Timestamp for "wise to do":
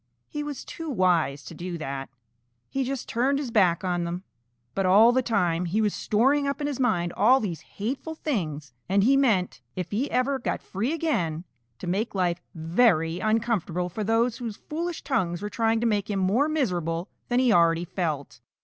0.89-1.77